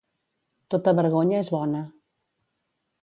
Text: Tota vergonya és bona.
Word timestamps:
Tota 0.75 0.93
vergonya 1.01 1.43
és 1.43 1.53
bona. 1.57 1.83